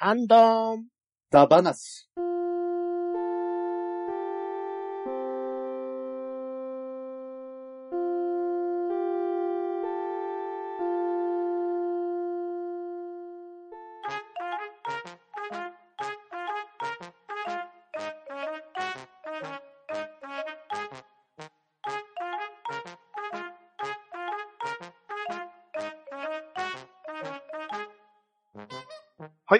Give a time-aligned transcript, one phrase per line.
[0.00, 0.86] ハンドーン。
[1.28, 2.08] ダバナス。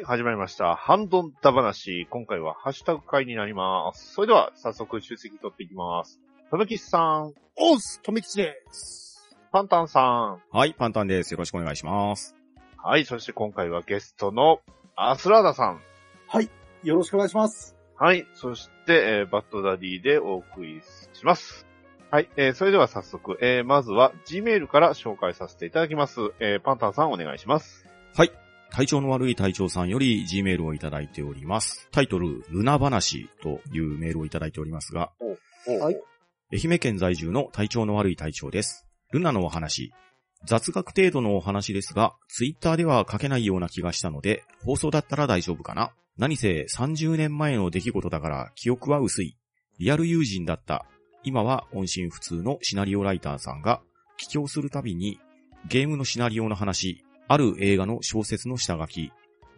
[0.09, 0.75] 始まりました。
[0.75, 2.07] ハンドンダ話。
[2.09, 4.15] 今回はハッシュタグ会になります。
[4.15, 6.19] それでは、早速出席取っていきます。
[6.51, 9.37] とめきちさん、おっす、とめきちです。
[9.53, 10.43] パンタンさん。
[10.51, 11.33] はい、パンタンです。
[11.33, 12.35] よろしくお願いします。
[12.79, 14.61] はい、そして今回はゲストの
[14.97, 15.83] アスラーダさん。
[16.83, 17.77] よろしくお願いします。
[17.99, 20.81] はい、そして、えーバッドダディでお送り
[21.13, 21.67] します。
[22.11, 26.33] はい、えーそれでは早速、えーまずは Gmail から紹介させていただきます。
[26.41, 27.85] えーパンタンさんお願いします。
[28.17, 28.48] はい。
[28.79, 31.89] 体調の悪い隊長さんより G メールをいただいております。
[31.91, 35.11] タイトル、ルナ話というメールをいただいておりますが、
[35.81, 35.97] はい
[36.53, 38.87] 愛媛県在住の体調の悪い隊長です。
[39.11, 39.93] ルナのお話。
[40.45, 49.37] 雑学程度のお話ですが、ツイッターでは書けないような気がしたので、放送だったら大丈夫かな何せ30年前の出来事だから記憶は薄い。
[49.81, 50.87] リアル友人だった。
[51.25, 53.83] 今は音信不通のシナリオライターさんが、
[54.19, 55.19] 帰郷するたびに、
[55.67, 59.13] ゲームのシナリオの話、ある映画の小説の下書き、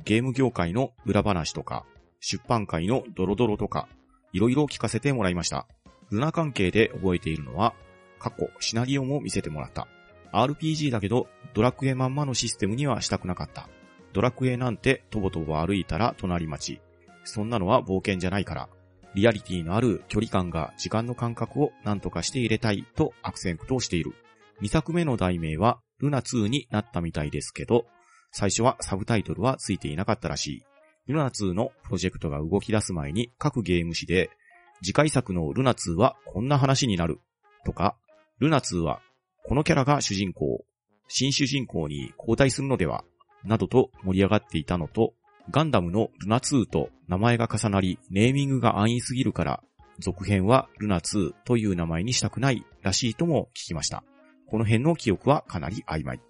[0.04, 1.86] ゲーム業界の裏話とか、
[2.18, 3.88] 出版界のドロドロとか、
[4.32, 5.68] いろいろ聞かせてもらいました。
[6.10, 7.74] ルナ関係で覚えているのは、
[8.18, 9.86] 過去、シナリオも見せてもらった。
[10.32, 13.68] RPG だけど、ドラクエまんまのシステムにはしたくなかった。
[14.12, 16.80] ドラクエなんて、とぼとぼ歩いたら隣町。
[17.24, 18.68] そんなのは冒険じゃないから。
[19.14, 24.14] リアリティのある距離感が時間の感覚を何とかして入れたいとアクセントしている。
[24.62, 27.86] 2作目の題名は、ルナ2になったみたいですけど、
[28.32, 30.62] 最初はサブタイトルはついていなかったらしい。
[31.12, 34.30] ルナ2のプロジェクトが動き出す前に各ゲーム誌で、
[34.82, 37.20] 次回作のルナ2はこんな話になる。
[37.64, 37.96] とか、
[38.38, 39.00] ルナ2は
[39.44, 40.64] このキャラが主人公、
[41.08, 43.04] 新主人公に交代するのでは、
[43.44, 45.14] などと盛り上がっていたのと、
[45.50, 49.62] ガンダムのルナ2と名前が重なり、ネーミングが安易すぎるから、
[49.98, 54.04] 続編はルナ2という名前にしたくないらしいとも聞きました。
[54.50, 56.20] この辺の記憶はかなり曖昧。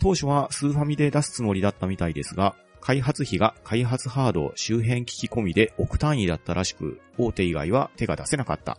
[0.00, 8.78] 当初はスーファミで出すつもりだったみたいですが、開発費が開発ハード周辺機器込みで億単位だったらしく、大手以外は手が出せなかった。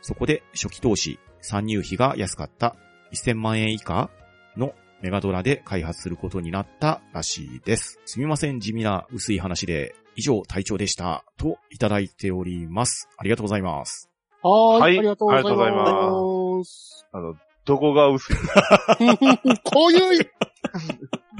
[0.00, 2.74] そこで初期投資、参入費が安かった
[3.12, 4.10] 1000万円以下
[4.56, 8.00] のメガドラで開発することになったらしいです。
[8.06, 11.24] すみません、地味な薄い話で、以上隊長でした。
[11.36, 13.08] といただいております。
[13.16, 14.10] ありがとうございます。
[14.42, 17.06] はーい、はいありがとうございありがとうございます。
[17.12, 18.36] あの、どこが薄い？
[19.64, 20.30] こういう、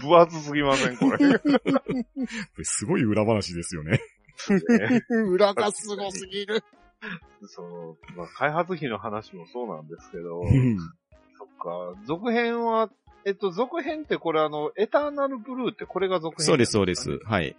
[0.01, 0.97] 分厚すぎません？
[0.97, 1.19] これ。
[2.65, 4.01] すごい裏話ですよね。
[5.29, 6.63] 裏がすごすぎる。
[7.47, 12.89] その、まあ、開発費の話もそうなんですけど、うんそっか、続編は、
[13.25, 17.19] えっと、続編ってこれあの、エターナルブルーってこれが続編そうです、そうです。
[17.25, 17.57] はい。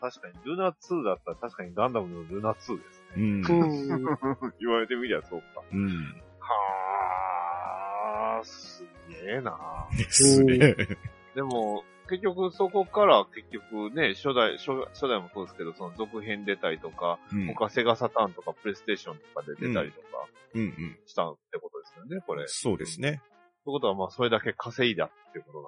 [0.00, 2.58] 確かに、ルナ2だったら確かにガンダムのルナ2で
[2.92, 3.24] すうね。
[3.24, 3.26] ん。
[3.26, 4.04] うん。
[4.60, 5.62] 言われてみりゃそうか。
[5.72, 5.86] うん。
[6.40, 10.76] はー、すげえなで すね。
[11.34, 17.46] でも、結局そこから結局ね、初代、初初代もそうですけど、その続編出たりとか、うん。
[17.54, 20.06] 他セガサターンとかプレイステーションとかで出たりとか。
[21.06, 22.44] したってことですよね、これ。
[22.46, 23.22] そうですね。
[23.64, 25.62] ということはまあそれだけ稼いだっていうこと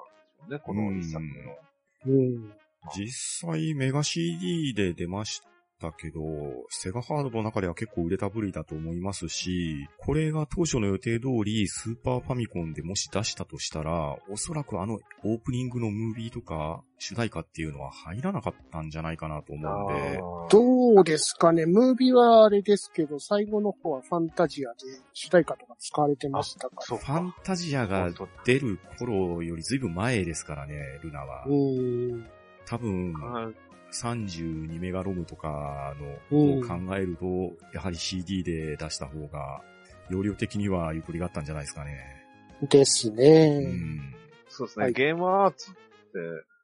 [0.45, 1.59] なんでしょうね、この一作の。
[2.07, 2.53] うん。
[2.95, 5.41] 実際メガ CD で出まし
[5.81, 6.21] たけど、
[6.69, 20.19] セガハードの中では結構売れた部類だと思いますし、これが当初の予定通りスーパーファミコンでもし出したとしたら、おそらくあのオープニングのムービーとか主題歌っていうのは入らなかったんじゃないかなと思うんで、
[20.51, 21.67] どうですかね？
[21.67, 24.79] ムービーはあれですけど、最後の方はファンタジアで
[25.13, 26.77] 主題歌とか使われてましたか？
[26.81, 28.11] そうファンタジアが
[28.45, 31.47] 出る頃よりずいぶん前ですからね、ルナはら。。
[31.47, 32.27] うん。
[32.65, 33.55] 多分、はい
[33.93, 35.95] 32メガロムとか
[36.31, 37.27] うんのを考えると、
[37.73, 39.63] やはり CD で出した方が、
[40.11, 42.25] 容量的にはゆとりがあったんじゃないですかね。
[42.63, 43.59] ですうね。
[43.61, 44.15] ん。
[44.49, 45.79] そうですね、はいゲームアーツって、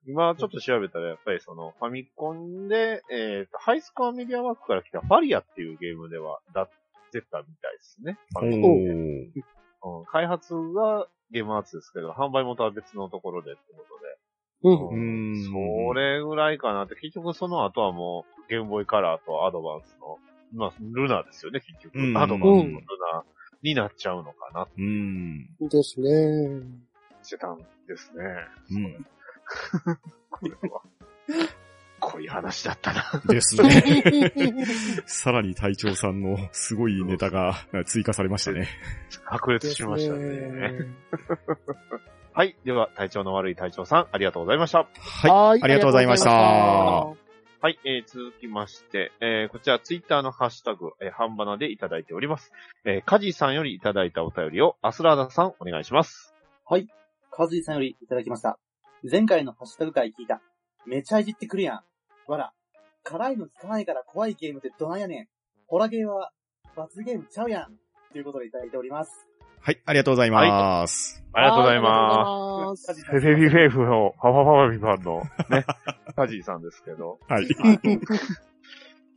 [0.06, 6.68] 今ちょっと調べたらやっぱりそのファミコンで、えーと、ハイスコアメディアワークから来たファリアっていうゲームではだ
[7.12, 8.18] 出たみたいですね。
[8.30, 14.21] ファミコンでうん開発はゲームアーツですけど、販売元は別のところでってことで。
[14.62, 14.88] うん。
[14.88, 20.18] うんそれぐらいかなって、結局その後はもう、ゲームボーイカラーとアドバンスの、
[20.54, 21.98] まあ、ルナですよね、結局。
[21.98, 23.24] うんアドバンスのルナ
[23.62, 25.46] になっちゃうのかなっうん。
[25.60, 26.62] ですね。
[27.28, 28.24] てたんですね。
[28.70, 29.06] うん。
[30.30, 30.82] これは。
[32.00, 33.22] 濃い話だったな。
[33.26, 34.32] ですね。
[35.06, 37.54] さらに隊長さんのすごいネタが
[37.86, 38.66] 追加されましたね。
[39.24, 40.72] 白熱しましたね。
[42.34, 42.56] はい。
[42.64, 44.88] では、体調の悪い隊長さん、ありがとうございました。
[44.98, 45.62] はい。
[45.62, 46.30] ありがとうございました。
[46.30, 52.50] はい、えー、続きまして、えー、こちらツイッターのハッシュタグ、えー、半ばなでいただいております。
[52.84, 56.34] えー、カジさんよりいただいたお便りを、アスラーダさんお願いします。
[56.64, 56.88] はい。
[57.30, 58.58] カズイさんよりいただきました。
[59.08, 60.40] 前回のハッシュタグ会聞いた。
[60.86, 61.82] めちゃいじってくるやん。
[62.30, 62.52] わら。
[63.04, 65.28] 辛いの効かないから怖いゲームってどないやねん。
[65.66, 66.32] ホラゲーは
[66.74, 67.76] 罰ゲームちゃうやん。
[68.12, 69.28] ということでいただいております。
[69.64, 71.22] はい、ありがとうございます。
[71.32, 72.84] ありがとうございます。
[72.84, 75.66] カジイさんフェフェフィフェフのパパパパピパンのね、
[76.16, 77.20] カジーさんですけど。
[77.28, 77.48] はい。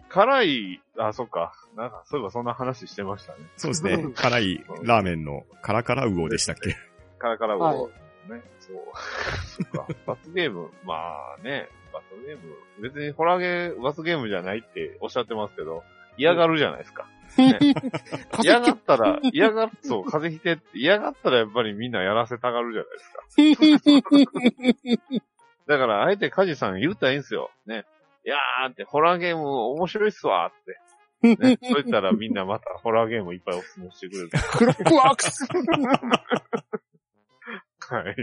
[0.07, 1.51] 辛い、あ、そっか。
[1.75, 3.39] なんか、そういえばそんな話してましたね。
[3.57, 4.12] そうですね。
[4.13, 6.77] 辛いラーメンのカラカラウオでしたっけ
[7.18, 7.77] カラカラを、はい
[8.31, 8.77] ね、そう。
[9.47, 9.88] そっか。
[10.06, 10.94] 罰ゲーム、ま
[11.39, 12.53] あね、罰ゲーム、
[12.83, 15.83] 別にホラーゲー、罰ゲームじゃないっておっしゃってますけど、
[16.18, 17.08] 嫌がるじゃないですか。
[18.42, 23.98] 嫌がったら、嫌がっ、そう、風邪ひてって、嫌がったらやっぱりみんなやらせたがるじゃないで
[25.04, 25.22] すか。
[25.68, 27.52] だから、あえてカジさん言ったらいいんすよ。
[27.66, 27.86] ね。
[28.26, 30.80] いやーって、ホラーゲーム面白いっすわーって。
[31.36, 31.58] ね。
[31.64, 34.30] そう言ったらみんなまたホラーゲームいっぱいお勧めしてくれる。
[34.30, 35.48] クロックワークス
[37.88, 38.16] はい。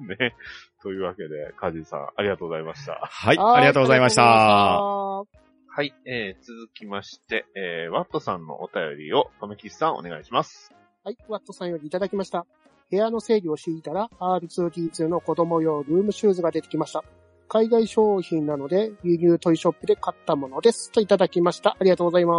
[0.00, 0.34] ね。
[0.82, 3.00] というわけで、カジさん、ありがとうございました。
[3.02, 5.49] はい、ありがとうございました。
[5.72, 5.94] ははい。
[6.04, 10.74] えー、続きまして、えー、ワットさんのお便りを、とめきしさんお願いします。
[11.12, 12.44] い、ワットさんよりいただきました。
[12.90, 17.04] 部屋の整理をしていたら、R2D2 の子供用ルームシューズが出てきました。
[17.48, 20.90] 海外商品なので、輸入トイショップで買ったものです。
[20.90, 21.76] といただきました。
[21.78, 22.34] ありがとうございま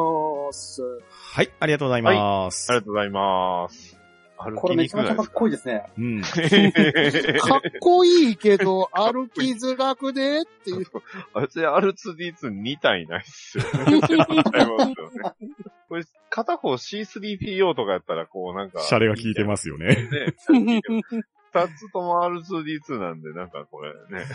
[0.52, 0.82] す。
[0.84, 2.70] はい、ありがとうございます。
[2.70, 4.01] ありがとうございます。
[4.42, 5.86] 歩これめちゃめちゃかっこいいですね。
[5.98, 6.22] うん。
[6.24, 6.28] か
[7.58, 10.86] っこいいけど、歩きづらくでっていう。
[11.34, 13.64] あいつ R2D2 2体ないっすよ
[15.90, 18.80] これ、片方 C3PO とかやったら、こうなんか。
[18.82, 20.08] シャレが効いてますよね。
[20.10, 20.34] ね。
[21.54, 24.26] 二つとも R2D2 なんで、なんかこれね。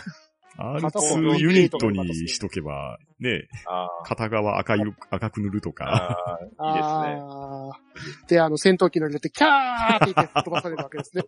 [0.57, 4.79] R2 ユニットにしとけば、ね、あ片側赤い、
[5.09, 6.39] 赤く塗るとあ、か。
[6.57, 8.27] ああ、いいですね。
[8.27, 11.23] で、あの、戦闘機乗り出て、キャーって言って飛ばされるわけですね。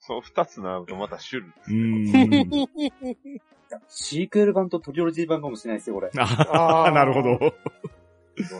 [0.00, 1.50] そう、二つなるとまた種類。
[1.68, 3.40] うーん。
[3.88, 6.10] シークエル版とトリオロジー版かもしれないですよ、これ。
[6.18, 7.38] ああ、なるほど。
[7.38, 8.54] どうなんです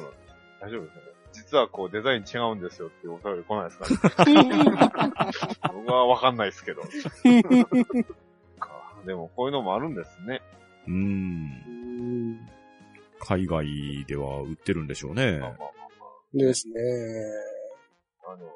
[0.61, 4.35] 大丈夫ですかね実はこうデザイン違うんですよってお便り来ないですかね
[5.73, 6.83] 僕はわかんないですけど。
[9.01, 10.41] かでもこういうのもあるんですね。
[10.87, 12.47] うーん。
[13.21, 15.51] 海外では売ってるんでしょうねまあ。
[15.51, 15.71] まあ
[16.33, 16.75] ですね。
[18.27, 18.47] あの、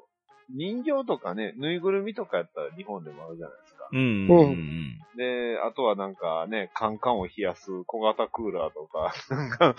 [0.50, 3.88] 人形とかね、ぬいぐるみとかやったら日本でもあるじゃないですか。
[3.93, 4.00] うん。
[4.00, 4.99] ううんん。
[5.17, 9.75] で、あとはなんかね、カンカンを冷やす小型クーラーとか、 なんか、ああ、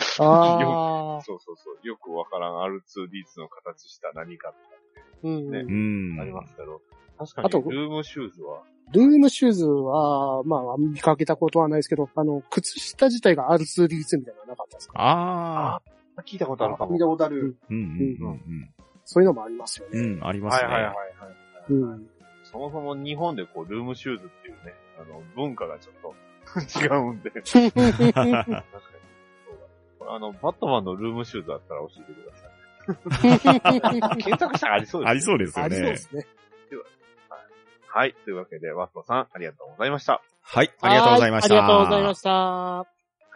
[1.21, 4.53] そうそうそう、よくわからん R2D2 の形した何か
[5.23, 5.51] うん。
[5.51, 5.71] ねう
[6.18, 6.21] ん。
[6.21, 6.81] ありますけど、
[7.17, 14.94] 確かあとにルームシューズは、ルームシューズは、まあ、見かけたことはないですけど、あの、靴下自体が R2D2 みたいなのなかったですか？
[15.01, 15.81] ああ。
[16.25, 16.91] 聞いたことあるかも。
[16.94, 17.57] 見たことある。
[17.69, 18.69] うんうん
[19.07, 20.00] そういうのもありますようん。
[20.00, 20.15] うね。
[20.21, 20.67] ん、ありますね。
[20.67, 21.73] はいはいはいはい。
[21.73, 22.07] うん。
[22.44, 26.15] そもそも日本でこう、ルームシューズっていうね、あの、文化がちょっと
[26.83, 27.29] 違うんで。
[27.41, 27.51] 確
[28.13, 28.33] かに。
[28.33, 28.65] そうだ。
[29.99, 32.51] これあの、バットマンのルームシューズあったら教えてください。
[34.23, 35.97] 検索したらありそうです、ありそうですよねありそうで。
[35.97, 36.19] すね。
[36.21, 36.83] は
[38.06, 38.14] い。
[38.25, 40.21] というわけで、ワットさん、ありがとうございました。
[40.42, 41.56] はい、ありがとうございました。
[41.56, 42.30] はありがとうございました。
[42.31, 42.85] は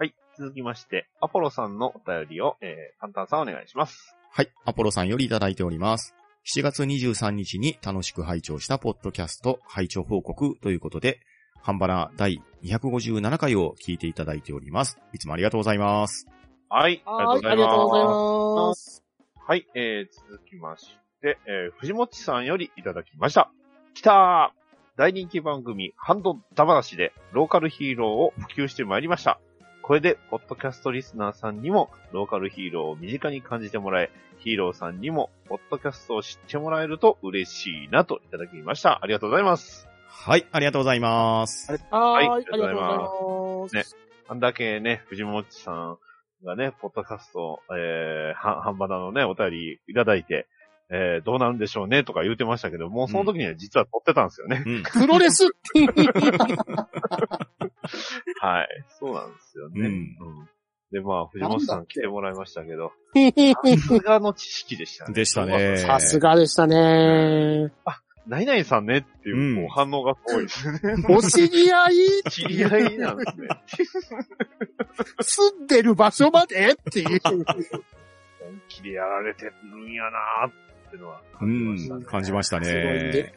[0.03, 0.13] い。
[0.37, 4.17] 続きまして、アポロさんのお便りを、えー、パンタンさんお願いします。
[4.31, 6.13] はい、アポロさんよりいただいております。
[6.45, 11.19] 7月23日に楽しく拝聴したポッドキャスト拝聴報告ということで、
[11.61, 14.97] ハンバナ第257回を聞いていただいております。
[15.13, 16.25] いつもありがとうございます。
[16.69, 17.01] はい。
[17.05, 19.03] はい、ありがとうございます。
[19.47, 20.87] はい、えー、続きまし
[21.21, 23.51] て、えー、藤本さんよりいただきました。
[23.99, 24.59] きたー
[24.97, 29.39] 大人気番組、ハンドダ話でローカルヒーローを普及してまいりました。
[29.81, 38.99] これで、ポッドキャストリスナーさんにも、ローカルヒーローを身近に感じてもらえ、ヒーローさんにも、ポッドキャストを知ってもらえると嬉しいなといただきました。
[39.01, 39.87] ありがとうございます。
[40.07, 41.71] はい、ありがとうございます。
[41.71, 43.93] はい、はいありがとうございます。
[43.93, 45.97] ねあんだけね、藤本さん
[46.45, 50.47] がね、ポッドキャスト、えー、は、ハンバナのね、お便りいただいて、
[50.91, 54.63] えー、どうなるんでしょうねとか言うてましたけど、もうその時には実は撮ってたんですよね。
[54.65, 54.83] うん。
[54.91, 55.45] プロレス
[58.41, 58.85] はい。
[58.99, 59.81] そうなんですよね。
[59.81, 59.89] うんう
[60.43, 60.49] ん
[60.91, 65.13] で、まあ、藤本さん来てもらいましたけど、ささすがの知識でしたね。
[65.13, 65.77] でしたね。
[65.99, 67.71] すがでしたね。
[68.25, 70.79] 何々さんねっていうう反応がすごいですね。
[71.09, 72.23] お知り合い？
[72.29, 73.47] 知り合いなんですね。
[75.21, 76.71] 住んでる場所まで？
[76.71, 77.19] っていう。
[77.25, 77.45] 本
[78.67, 80.53] 気でやられてるんやなーっ
[80.89, 82.01] てのはう感じましたね。
[82.01, 83.33] ん、感じましたすごいねね。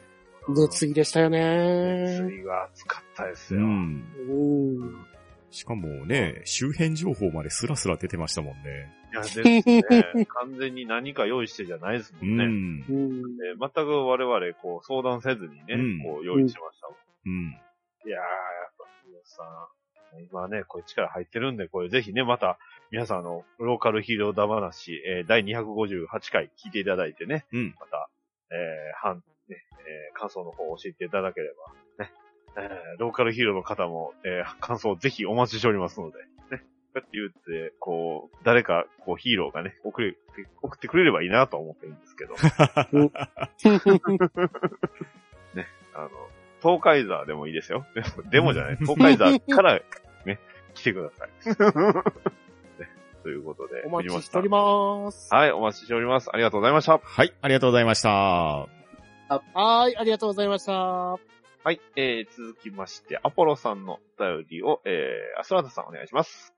[0.49, 2.19] 熱意でしたよね。
[2.21, 3.61] 熱意が熱かったですよ。
[3.61, 4.03] うん。
[4.27, 5.05] うん。
[5.51, 8.91] しかもね、周辺情報までスラスラ出てましたもんね。
[9.11, 9.63] いや、ですね。
[10.25, 12.45] 完全に何か用意してじゃないですもうんね。
[12.45, 12.49] ん。
[12.49, 13.37] うん。
[13.37, 16.97] で全く我々、こう、相談せずにね、うんこう、用意しましたもん。
[17.25, 17.59] うん。
[18.05, 22.57] いやー、やっぱ、皆さん、今ね、これ力入ってるんで、これぜひね、また、
[22.93, 27.75] 皆さんあの、ローカルヒーローだ話、えー、第258回聞いていただいてね、うん。
[27.79, 28.07] また、
[28.51, 31.47] えー、半、ね、えー、感想の方を教えていただけれ
[31.97, 32.11] ば、ね、
[32.55, 40.15] えー、ローカルヒーローの方も、えー、感想をぜひお待ちしておりますので、ね、こうやって言って、こう、誰か、こう、ヒーローがね、送れ、
[40.61, 42.35] 送ってくれればいいなと思ってるんですけど、
[45.95, 46.09] あの、
[46.61, 47.87] 東海座でもいいですよ。
[47.95, 48.75] でもでもじゃない。
[48.75, 49.81] 東海座から
[50.25, 50.39] ね、
[50.75, 51.29] 来てください。
[53.23, 55.33] ね、ということで、お待ち藤しております。
[55.33, 56.29] はい、お待ちしております。
[56.31, 56.99] ありがとうございました。
[56.99, 58.09] はい、ありがとうございました。
[58.09, 60.73] はーい、ありがとうございました。
[60.73, 66.53] はい、えー、続きまして、アポロさんのお便りを、えー、アスラーダさんお願いします。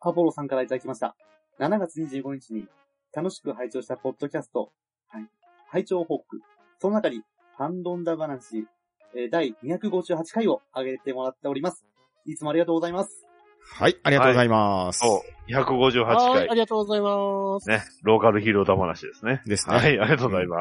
[0.00, 1.16] アポロさんからいただきました。
[1.58, 2.68] 7月25日に
[3.12, 4.72] 楽しく拝聴したポッドキャスト、
[5.08, 5.26] はい、
[5.68, 6.40] 拝聴報告。
[6.78, 7.22] その中に、
[7.58, 8.66] ハンドンダ話、
[9.14, 11.84] えー第258回を上げてもらっております。
[12.26, 13.25] いつもありがとうございます。
[13.74, 15.00] はい、ありがとうございます。
[15.00, 16.48] そう、258はーい、あ回。
[16.48, 17.68] りがとうございます。
[17.68, 19.42] ね、ローカルヒーローだ話ですね。
[19.46, 19.76] ですね。
[19.76, 20.56] はい、ありがとうございま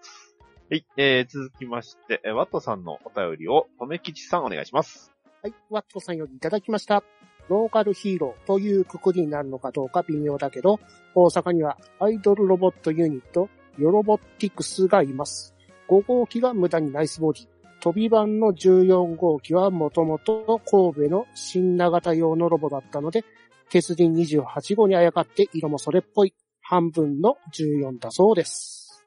[0.00, 0.34] す。
[0.70, 5.12] はい、えー、続きまして、えーワットさんのお便りを、とめきちさんお願いします。
[5.42, 7.02] はい、ワットさんよりいただきました。
[7.50, 10.80] ローカルヒーローというくくりになるのかどうか微妙だけど、
[11.14, 15.54] 大阪にはアイドルロボットユニット、ヨロボティクスがいます。
[15.88, 17.48] 5号機が無駄にナイスボディ。
[17.84, 23.26] 飛び版の14号機はもともと神戸の新長型用のロボだったので、
[23.68, 29.04] 鉄人28号にあやかって色もそれっぽい半分の14だそうです。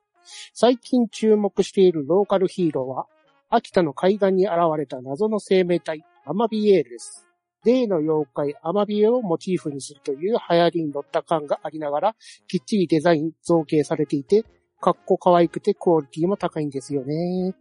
[0.53, 3.07] 最近注目しているローカルヒーローは、
[3.49, 7.25] 秋田の海岸に現れた謎の生命体、アマビエールです。
[7.65, 12.15] 例の妖怪アマビエをモチーフにするという流行りに乗った感がありながら、
[12.47, 14.45] きっちりデザイン造形されていて、
[14.79, 17.55] かっこ可愛くてクオリティも高いんですよね。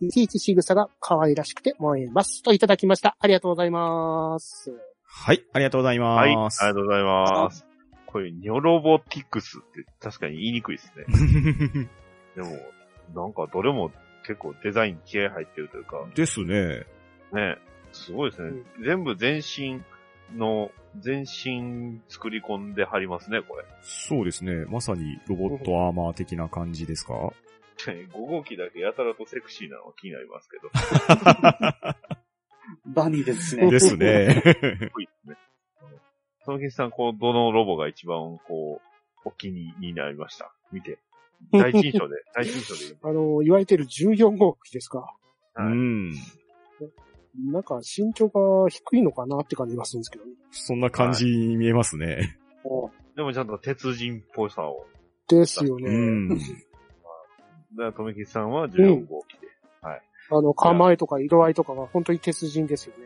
[0.00, 2.42] いちいち仕草が可愛らしくて燃えます。
[2.42, 3.16] といただきました。
[3.20, 4.72] ありがとうございます。
[5.04, 6.62] はい、ありがとうございはい、あります。
[6.62, 7.66] がとうございます。
[8.06, 11.04] これ、ニョロボティクスって確かに言いにくいですね。
[12.36, 12.50] でも、
[13.14, 13.90] なんかどれも
[14.26, 16.86] 結構デザイン気合入ってるというか、ですね。
[17.32, 17.58] ね、
[17.92, 18.62] すごいですね。
[18.84, 19.82] 全部全身
[20.34, 23.64] の、全身作り込んではりますね、これ。
[23.82, 24.64] そうですね。
[24.66, 27.14] まさにロボットアーマー的な感じですか？
[27.80, 30.70] 5号機だけやたらとセクシーなのは気になりますけど。
[32.86, 33.70] バニーですしね。
[33.70, 34.42] ですね。
[36.44, 38.80] そのけさん、こう、どのロボが一番、こ
[39.24, 40.52] う、お気に入りになりました？
[40.72, 40.98] 見て。
[41.52, 42.98] 第一印象で、第一印象で。
[43.02, 45.14] あの、言われてる14号機ですか？
[45.56, 46.12] うはいん。
[47.52, 50.32] なんか身長が低いのかなって感じがするんですけどね。
[50.50, 52.36] そんな感じに見えますね。
[53.16, 54.86] でもちゃんと鉄人っぽさを。
[55.28, 55.88] ですよね。
[55.88, 56.28] うん。
[56.28, 56.44] だか
[57.76, 59.48] ら、とめきさんは14号機で。
[60.32, 63.04] あの、構えとか色合いとかが本当に鉄人ですよね。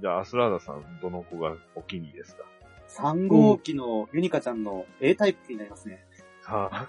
[0.00, 2.42] じゃあ、アスラーダさん、どの子がお気に入りですか
[2.88, 6.04] ？3号機のユニカちゃんの A タイプになりますね。
[6.42, 6.88] は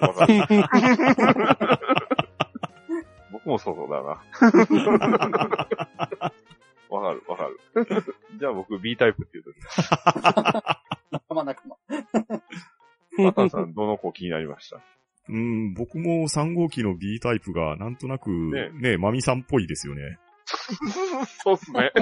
[0.00, 0.34] あ、わかる。
[3.32, 4.22] 僕もそうだな。
[8.92, 9.56] B タイプっていうとき。
[11.10, 11.76] 仲間仲間。
[13.24, 14.80] マタンさん、どの子気になりました？
[15.28, 20.18] うん、僕も3号機の B タイプがなんとなくねね、マミさんっぽいですよね。
[21.42, 21.90] そうっすね。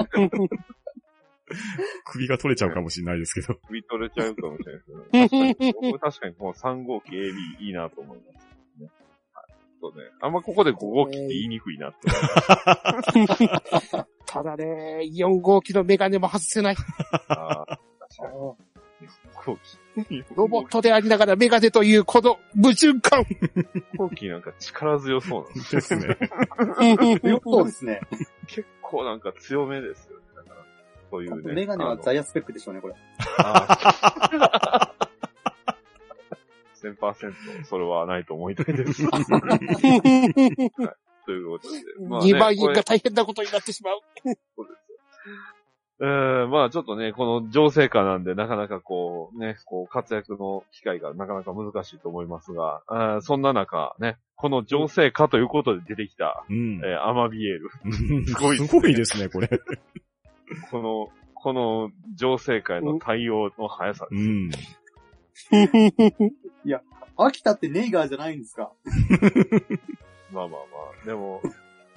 [2.05, 3.57] 首が取れちゃうかもしれないですけど。
[3.67, 8.47] 首取れちゃうかもしれないですけど、確かに、僕確かにこの3号機 AB いいなと思います、
[9.89, 9.93] ね。
[9.93, 9.93] はい。
[9.93, 10.03] そうね。
[10.21, 11.97] あんまここで5号機って言いにくいなって
[13.15, 13.91] 思います。
[14.25, 16.75] ただね、4号機のメガネも外せない。
[17.27, 17.77] あー確
[18.17, 19.07] かに。
[19.35, 19.79] 5号機。
[20.35, 23.23] ロボットでありながらメガネというこの矛盾感。
[23.23, 26.17] 5号機なんか力強そうなんですね。
[27.21, 28.01] 強そうですね。
[28.47, 30.23] 結構なんか強めですよね。
[30.35, 30.55] だから、
[31.09, 31.53] そういうね。
[31.53, 32.95] メガネはザイヤスペックでしょうね、これ。
[36.83, 39.05] 1000%それはないと思いたいです。
[39.05, 39.25] はい
[41.25, 41.77] ということで。
[42.07, 43.99] まあね2万円が大変なことになってしまう。
[44.23, 44.81] そうです。
[46.03, 56.81] えー、まあちょっとね、この情勢下なんで、なかなかこう、ね、こう、活躍の機会がなかなか難しいと思いますが、あーそんな中、ね、この情勢下ということで出てきた、うん。
[56.83, 58.25] えーアマビエール。
[58.25, 59.47] すごいですねすごいですね、これ。
[60.71, 64.23] この、この情勢下への対応の速さです。
[64.23, 64.49] ん。
[67.17, 68.71] 秋田ってネイガーじゃないんですか？
[70.31, 70.65] まあまあま
[71.03, 71.05] あ。
[71.05, 71.41] でも、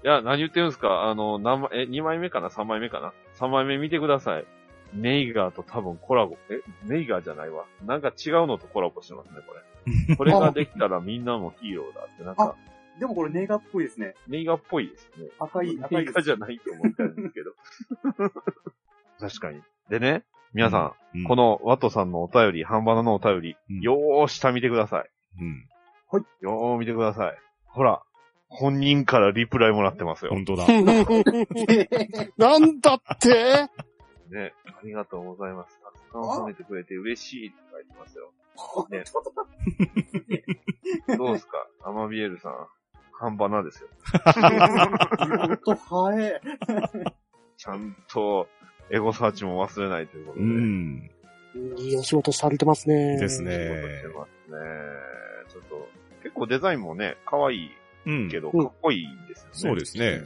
[0.04, 1.04] いや、何言ってるんですか？
[1.04, 4.44] あの、何枚、え、2枚目かな ?3 枚目かな ?3 枚目見てください。
[4.92, 7.64] ネイガーと多分コラボ、え、ネイガーじゃないわ。
[7.84, 10.16] なんか違うのとコラボしてますね、これ。
[10.16, 12.54] これができたらみんなもヒーローだって、なんか、
[12.98, 14.14] でもこれネイガーっぽいですね。
[14.28, 15.28] ネイガーっぽいですね。
[15.38, 16.22] 赤い、赤いネイガー。
[16.22, 17.52] じゃないと思ったんですけど。
[19.18, 19.62] 確かに。
[19.88, 20.78] でね、皆さ
[21.14, 25.10] ん、うんこ、のワトさんのお便り、ハンバナのお便り、うんよー下見てください。
[25.40, 25.66] うん。
[26.40, 27.38] よー見てください。
[27.66, 28.02] ほら、
[28.48, 30.30] 本人からリプライもらってますよ。
[30.32, 30.64] 本当だ。
[32.38, 33.68] なんだって？
[34.30, 35.78] ね、ありがとうございます。
[35.82, 38.32] たくさん褒めてくれて嬉しいって書いてますよ。
[38.90, 39.02] ね、
[41.18, 41.66] どうですか？
[41.84, 42.54] アマビエルさん。
[43.12, 43.88] 半端なですよ。
[44.34, 46.40] ほんと、はえ。
[47.56, 48.48] ちゃんと、
[48.90, 50.48] エゴサーチも忘れないということうで。
[50.48, 51.10] ん。
[51.78, 53.18] いいお仕事されてますね。
[53.18, 54.58] ですね仕事してますね。
[55.48, 55.88] ちょっと、
[56.22, 57.70] 結構デザインもね、可愛い
[58.06, 58.28] うん。
[58.30, 59.50] けど、うんかっこいいんですよね。
[59.52, 60.22] そうですね。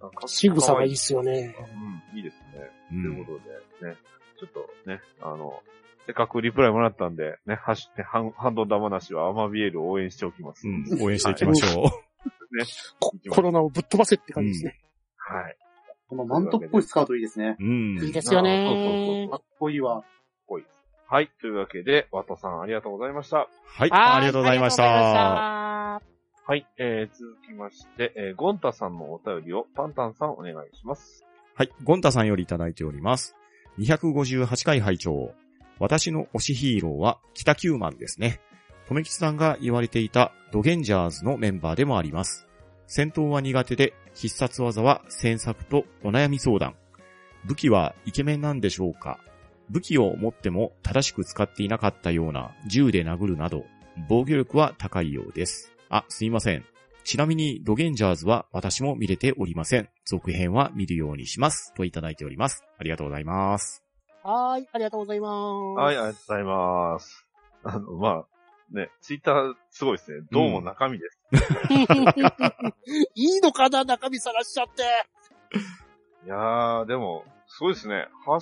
[0.00, 1.56] なんか仕草がいいっ可すよね。
[2.12, 2.70] うん、いいですね。
[2.86, 2.90] う。
[2.90, 3.96] というんことで、ね、
[4.38, 5.62] ちょっとね、あの、
[6.06, 10.66] せっかくリプライもらったんで、ね、はし、ね、ハンハンドダマなしはアマビエルを応援しておきます。
[10.68, 11.02] うん。
[11.02, 11.90] 応援していきましょう。
[12.98, 14.80] ココロナをぶっ飛ばせって感じですね。
[16.08, 16.16] はい。
[16.16, 17.56] このマントっぽいスカートいいですね。
[17.58, 17.98] うん。
[18.02, 19.38] いいですよあそうそうねそう。
[19.38, 20.04] かっこいいわ。
[20.46, 20.78] ぽいです。
[21.06, 21.30] はい。
[21.40, 23.48] というわけで、ワトさんありがとうございました。
[23.64, 23.90] はい。
[23.90, 24.82] ありがとうございました。
[24.84, 26.66] はい。
[26.78, 31.24] えー、続きまして、えー、ゴンタさんのお便りをパンタンさんお願いします。
[31.54, 31.70] はい。
[31.84, 33.36] ゴンタさんよりいただいております。
[33.78, 35.32] 258回拝聴
[35.78, 38.40] 私の推しヒーローは北九マンですね。
[38.88, 42.48] とめきちさんが言われていたドゲンジャーズのメンバーでもあります。
[42.86, 46.74] 戦闘は苦手で、必殺技は戦策とお悩み相談。
[47.44, 49.20] 武器はイケメンなんでしょうか？
[49.70, 53.64] 武器を持っても正しく使っていなかったような銃で殴るなど、
[54.08, 55.72] 防御力は高いようです。
[55.88, 56.64] あ、すいません。
[57.04, 59.88] ちなみに、ドゲンジャーズは私も見れておりません。
[60.04, 61.72] 続編は見るようにします。
[61.74, 62.64] といただいております。
[62.76, 63.84] ありがとうございます。
[64.24, 65.80] はーい、ありがとうございます。
[65.80, 67.26] はい、ありがとうございます。
[67.62, 68.26] あの、まあ、
[68.70, 70.26] ね、ツイッターすごいですね。
[70.30, 71.18] どうも中身です。
[73.14, 74.82] いいのかな中身さらしちゃって。
[76.26, 78.08] いやー、でも、すごいですね。
[78.26, 78.40] は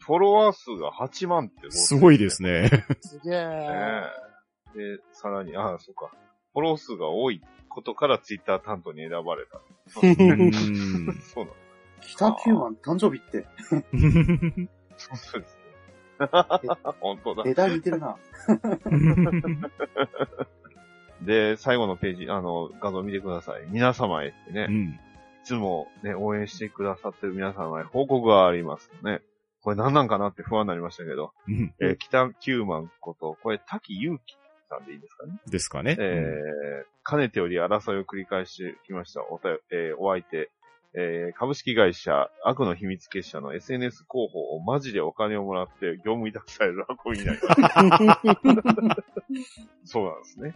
[0.00, 2.68] フォロワー数が8万ってすごいですね。
[3.00, 3.46] すげえ。
[3.46, 4.02] ね。
[4.76, 6.12] で、さらに、ああ、そうか。
[6.52, 9.58] フォロー数が多いことからツイッター担当に選ばれた。
[9.58, 10.52] うーん
[11.20, 11.56] そうなの。
[12.00, 13.46] 北九万誕生日って、
[14.96, 15.63] そうですね。
[17.00, 17.42] 本当だ。
[17.46, 18.16] 枝似てるな。
[21.22, 23.62] で、最後のページ、あの、画像見てください。
[23.68, 25.00] 皆様へってね、いうん。
[25.44, 29.20] つもね、応援してくださってる皆様へ報告がありますね。
[29.62, 34.36] これ何なんかなって不安になりましたけど、うんえー北九万こと、これ滝祐希
[34.68, 35.40] さんでいいですかね。
[35.46, 35.96] ですかね。
[35.98, 39.22] えー、かねてより争いを繰り返してきました。
[39.30, 40.50] おたよ、えーお相手、
[40.96, 47.48] えー株式会社悪の秘密結社の SNS 広報をマジでお金をもらって業務委託される運びになりま
[49.84, 49.84] す。
[49.92, 50.54] そうなんですね。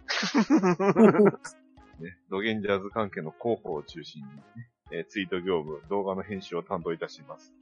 [1.98, 4.42] ね、ドゲンジャーズ関係の広報を中心に、ね
[4.92, 7.52] えーツイート業務、動画の編集を担当いたします。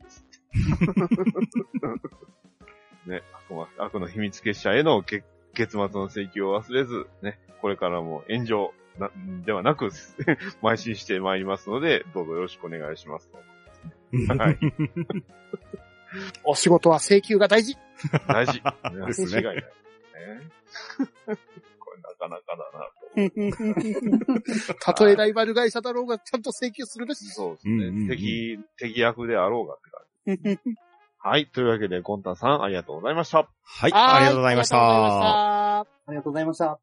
[3.07, 5.25] ね、悪魔悪の秘密結社へのけ
[5.57, 9.11] 月末の請求を忘れず、ね、これからも炎上な
[9.45, 9.87] ではなく、
[10.63, 13.39] 邁進してまいりますので、どうぞよろしくお願いしますと。
[14.39, 14.59] はい。
[16.45, 17.77] お仕事は請求が大事。
[18.29, 18.63] 大事。
[19.07, 19.57] ですね間違いない。
[19.57, 19.63] ね、
[21.79, 22.87] これなかなかだな
[24.75, 24.77] と。
[24.81, 27.25] たとえライバル会社だろうが、ちゃんと請求するべし。
[27.27, 27.75] そうですね。
[27.75, 29.79] うんうんうん敵、敵役であろうがっ
[30.37, 30.86] て感じ。
[31.29, 31.47] はい。
[31.47, 33.39] というわけで、ゴンタンさん、ありがとうございました。
[33.65, 34.77] はい、ありがとうございました。
[34.79, 36.79] ありがとうございました。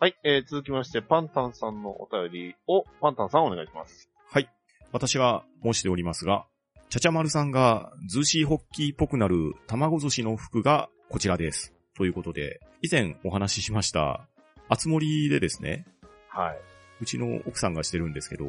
[0.00, 0.16] はい。
[0.24, 4.08] えー、続きまして、パンタンさんのお便りを、パンタンさんお願いします。
[4.30, 4.48] はい。
[4.92, 6.46] 私が申しておりますが、
[6.88, 11.74] ちゃちゃまるさんが、ズーシーホッキーっぽくなる卵寿司の服がこちらです。
[11.94, 14.26] ということで、以前お話ししました、
[14.70, 15.84] あつ森でですね、
[16.28, 16.58] はい。
[17.02, 18.46] うちの奥さんがしてるんですけど、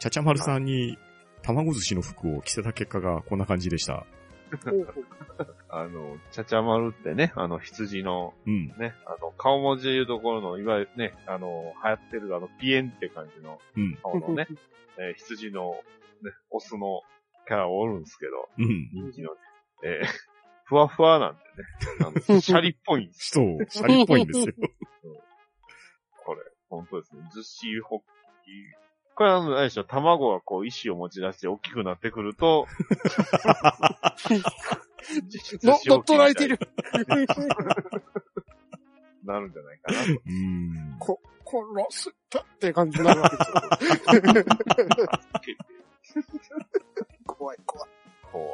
[0.00, 0.96] ちゃちゃまるさんに
[1.42, 4.06] 卵寿司の服を着せた結果がこんな感じでした。
[5.68, 8.68] あの、ちゃちゃまるってね、あの、羊の、うん。
[8.78, 13.96] ね、あの、顔文字で言うところの、いわゆるね、あの、流行ってるあの、ピエンって感じのうん。
[13.96, 14.46] 顔のね、
[14.98, 15.72] えー羊の、
[16.22, 17.02] ね、オスの
[17.46, 18.90] キャラおるんですけど、うん。
[18.92, 19.30] 人気の
[19.84, 20.06] えー
[20.64, 21.64] ふわふわなんでね。
[22.00, 23.30] あの シャリっぽいんです。
[23.30, 24.54] そう、シャリっぽいんですよ。
[26.26, 27.22] これ、本当ですね。
[27.32, 28.17] ずっしりホッキー。
[29.18, 32.68] これあの、あれでしょ、卵がこう、意志を持ち出して大きくなってくると、
[35.64, 36.56] の、 乗っ取られてる。
[39.24, 40.12] なるんじゃないかなと。
[40.24, 40.96] うん。
[41.00, 41.64] こ、殺
[42.02, 43.48] すったって感じになるわけです
[46.14, 46.22] よ。
[47.26, 47.88] 怖い怖い。
[48.30, 48.48] 怖い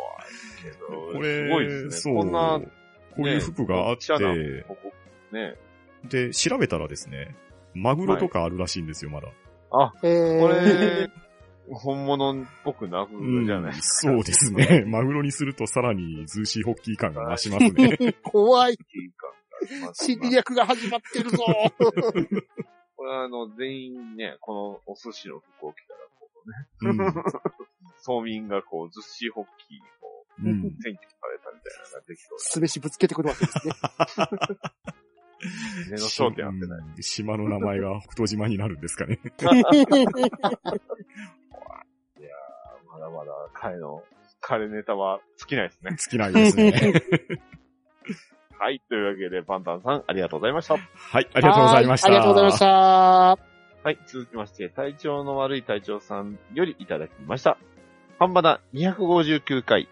[0.63, 2.15] けど、これ、すごいですね。
[2.15, 2.67] こんな、こ
[3.19, 4.95] ういう服があって、ここ
[5.31, 5.59] ね。
[6.05, 7.37] で、調べたらですね、
[7.75, 9.29] マグロとかあるらしいんですよ、まだ。
[9.77, 11.11] あ、えー、これ、
[11.73, 13.11] 本物っぽくなく
[13.45, 14.85] じゃないうんそうですね。
[14.87, 18.15] マグロにするとさらにズーシーホッキー感が増しますね。
[18.23, 18.73] 怖い。
[18.73, 18.79] いい
[19.17, 21.39] 感があります侵略が始まってるぞ。
[22.97, 26.31] これはあの、全員ね、このお寿司の服を着たら、こ
[26.83, 26.99] ううん。
[26.99, 27.05] ね、
[28.07, 30.61] 村民がこう、ずっしりホッキーにこう、うん。
[30.81, 33.73] 選挙されたみたいなのができそうすべしぶつけてくるわけですね。
[35.41, 35.91] な。
[35.91, 36.79] 目の焦点合ってない。
[36.79, 39.19] うん島の名前が 北東島になるんですかね。
[42.91, 44.03] まだまだ彼の、
[44.41, 45.97] 彼ネタは尽きないですね。
[45.97, 46.73] 尽きないですね。
[48.59, 48.81] はい。
[48.89, 50.77] というわけで、パンタンさん、ありがとうございました。
[50.77, 52.09] はい、ありがとうございました。
[52.09, 52.67] はありがとうございました。
[52.67, 53.99] はい。
[54.07, 57.59] 続きまして、体調の悪い隊長さんよりいただきました。
[58.19, 59.89] 半ばな259回。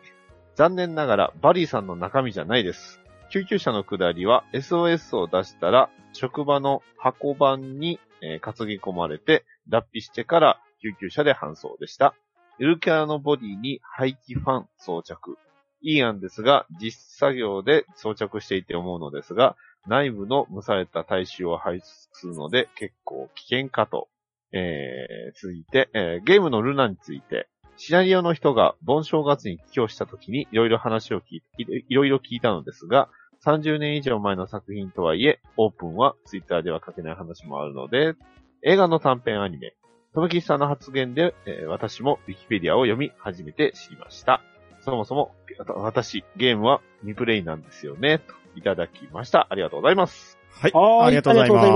[0.54, 3.01] 残念ながら、バリーさんの中身じゃないです。
[3.32, 12.14] 救急車の下りは SOS を出したら、職場の箱番に、えー担ぎ込まれて、脱皮してから救急車で搬送でした。
[12.58, 15.38] ゆるキャラのボディに排気ファン装着。
[15.80, 24.08] いい案ですが、実作業で装着していて思うのですが、内部の蒸された体臭を排出するので結構危険かと。
[24.52, 33.08] えー、続いて、えーゲームのルナについて、シナリオの人が盆正月に帰郷した時にいろいろ話を聞いいいろいろ聞いたのですが、
[33.44, 38.14] 30年以上前の作品とはいえ、オープンはツイッターでは書けない話もあるので、
[38.62, 39.74] 映画の短編アニメ、
[40.14, 44.42] とめきさんの発言で、えー私もウィキペディアを読み初めて知りました。
[44.80, 45.34] そもそも、
[45.76, 49.48] 私、ゲームは2プレイなんですよね、といただきました。
[49.50, 50.38] ありがとうございます。
[50.50, 51.72] はい、はありがとうございます。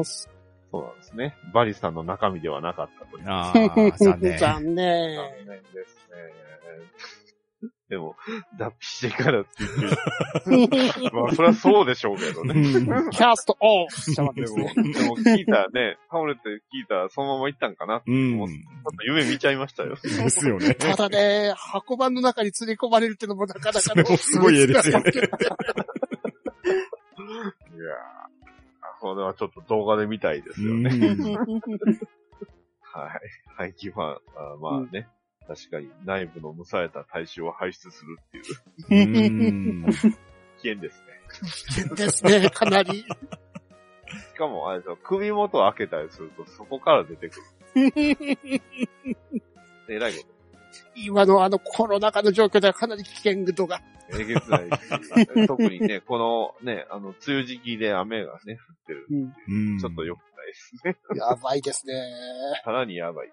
[0.00, 0.30] ます。
[0.70, 1.36] そうなんですね。
[1.54, 3.24] バリさんの中身ではなかったという。
[3.26, 4.36] あー、残念。
[4.38, 5.16] 残念。
[5.16, 6.48] 残念ですね。
[7.88, 8.16] でも、
[8.58, 9.50] 脱皮してからって
[10.46, 12.54] 言って、まあ、それはそうでしょうけどね。
[12.54, 14.92] うんキャストオフしたわけでも、ですね。
[14.92, 16.40] でも聞いたらね、倒れて
[16.74, 18.48] 聞いたらそのまま行ったんかなって、うんちょっ
[18.96, 19.96] と夢見ちゃいましたよ。
[19.96, 20.74] ですよね。
[20.74, 25.10] ただね、箱番の中に連れ込まれるってのもなかなかそれもすごい絵ですよね。
[25.10, 25.30] いやー、
[28.82, 30.90] あそれはちょっと動画で見たいですよね。
[30.94, 31.38] うん
[32.90, 33.20] はい。
[33.56, 34.18] 排気ファン、あ
[34.60, 35.08] まあね、
[35.48, 38.44] 確かに内部の蒸された体臭を排出するっていう
[38.90, 38.94] う
[39.88, 39.94] ん
[40.62, 41.06] 危険ですね。
[41.96, 42.98] ですね、かなり。
[42.98, 43.06] し
[44.36, 47.42] かも、あれですよ、首元を開けたりすると、そこから出てくる。
[49.88, 50.24] えらいこ
[50.94, 53.80] 今のあのコロナ禍の状況ではかなり危険度が。
[54.10, 54.20] と。
[54.20, 55.46] えげつないし。
[55.46, 59.06] 特にね、このね、あの、梅雨時期で雨がね、降ってる。
[59.48, 60.96] うんちょっと良くないですね。
[61.16, 61.94] やばいですね。
[62.64, 63.32] さらにやばい。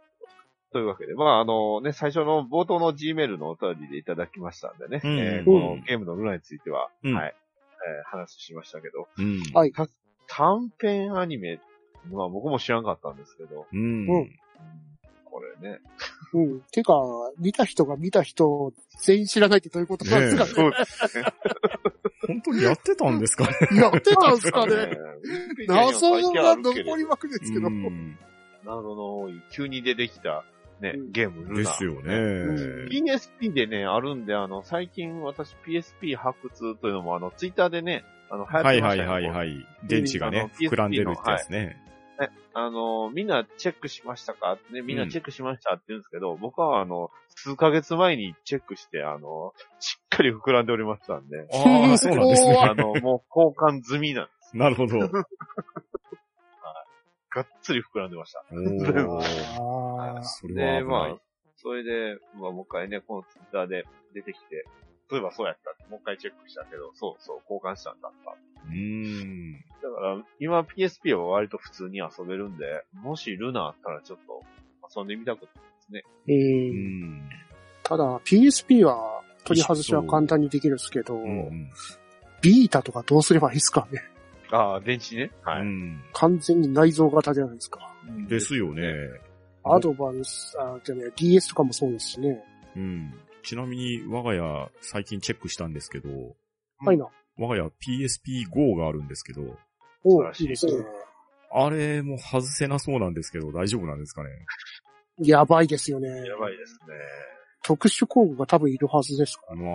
[0.75, 9.41] というわけで、まあ、あのね、最初の冒頭の Gmail のお便りでいただきましたんでね、うんえーこのゲームのルナについては、うんはい、えー話しましたけど、うん。
[9.53, 9.88] はいた
[10.27, 11.61] 短編アニメ、
[12.11, 13.79] まあ僕も知らんかったんですけど、うん。
[13.79, 14.29] うん
[15.23, 15.79] これね、
[16.33, 16.61] うん。
[16.73, 16.93] てか、
[17.39, 20.69] 見た人が見た人、全員知らないってどういうことなんですかね。
[20.69, 20.75] ね。
[22.27, 23.79] 本当にやってたんですかね。
[23.79, 24.75] やってたんですかね。
[24.75, 24.97] ね
[25.69, 27.67] 謎が残りまくりですけど。
[27.67, 28.19] うん
[28.65, 30.43] 謎の多い、急に出てきた、
[30.81, 31.55] ね、うんゲームルナ。
[31.55, 32.13] ですよね。
[32.89, 39.67] PSP でね、あるんで、あの、最近私 PSP 発掘というのも、あの、ツイッターでね、あの、流行っはいてましたよはいはいはい。
[39.88, 41.81] 電池がね、膨らんでるってやつね。
[42.57, 52.57] あの、みんなチェックしましたかね、みんなチェックしましたって言うんですけど、僕はあの、数ヶ月前にチェックして、あの、しっかり膨らんでおりましたんで、ああ、そうなんですね。
[52.57, 54.55] あの、もう交換済みなんです。
[54.57, 54.99] なるほど。
[57.35, 58.39] がっつり膨らんでました。
[58.49, 61.17] あーそれはで、まあ。、
[61.57, 64.65] それで、まあ、もう一回ね、このツイッターで出てきて、
[65.09, 68.31] そういえばそうやったって、もう一回チェックしたけど、そうそう、交換したんだった。
[68.31, 69.53] うーん。
[69.53, 69.59] だ
[69.91, 74.43] から、今 PSP は割と普通に遊べるんで、もしルナあったらちょっと
[74.97, 76.03] 遊んでみたくてですね。
[76.27, 77.29] えうーん。
[77.83, 81.69] ただ、PSP は取り外しは簡単にできるんですけど、うん。
[82.41, 84.14] ビータとかどうすればいいですかね。
[84.55, 85.31] ああ、電池ね。
[85.43, 85.61] はい。
[85.61, 86.01] うん。
[86.13, 87.79] 完全に内蔵型じゃないですか。
[88.29, 88.83] ですよね。
[89.63, 92.41] アドバンス、あ、じゃね、DS とかもそうですしね。
[92.75, 93.13] うん。
[93.43, 96.09] ちなみに我が家最近チェックしたんですけど、
[96.79, 97.07] はいな。
[97.37, 99.41] 我が家 PSP GO があるんですけど、
[100.03, 100.73] お素晴らしいいいですね。
[101.51, 104.29] あれも外せなそうなんですけど、大丈夫なんですかね？
[105.19, 106.07] やばいですよね。
[106.07, 106.95] やばいですね。
[107.63, 109.55] 特殊工具が多分いるはずですから。
[109.55, 109.69] ま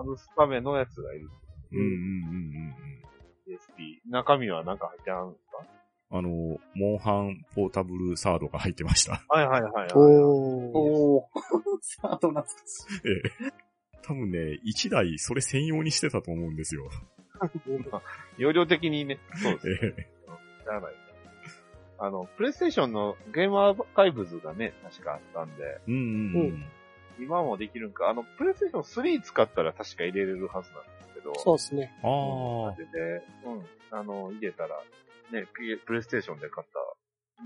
[0.00, 1.28] あ、外すためのやつがいる。
[1.72, 2.74] うんうんうんうん。
[3.56, 4.10] PSP。
[4.10, 5.66] 中身はなんか入ってあるんですか
[6.14, 6.28] あの、
[6.74, 9.24] モンハンポータブルサードが入ってました。
[9.28, 9.88] はいはいはい、はい。
[9.94, 10.00] おー。
[10.02, 11.22] おー。
[11.80, 13.08] さあ、と懐かしい。
[13.08, 13.52] ええ。
[14.02, 16.90] 多分ね、一台それ専用にしてたと思うんですよ。
[18.36, 19.94] 容量的にね、そうですえね。
[19.98, 20.10] え。
[20.62, 20.94] 知らない。
[21.98, 26.02] あの、プレイステーションのゲームアーカイブズがね、確かあったんで、うんうんう
[26.52, 26.66] ん。
[27.20, 28.08] 今もできるんか。
[28.08, 31.92] あの、プレイステーション3使ったら確か入れれるはずなんでど、そうですね。
[32.02, 32.76] ああ。
[32.76, 34.80] でね、うん、あの、入れたら、
[35.32, 35.46] ね、
[35.86, 36.72] プレイステーションで買った。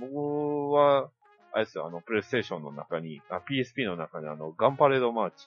[0.01, 1.11] 僕は、
[1.53, 5.47] あれですよ、あの、プレイステーションの中に、あ、PSP の中にあの、ガンパレードマーチ。